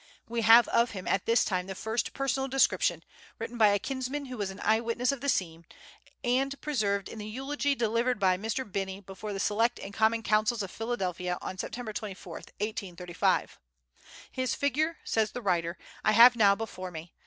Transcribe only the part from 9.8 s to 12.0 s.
Common Councils of Philadelphia on Sept.